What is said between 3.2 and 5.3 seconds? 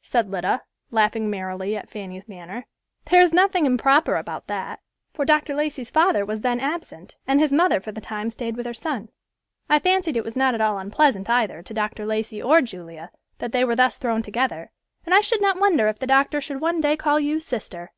is nothing improper about that, for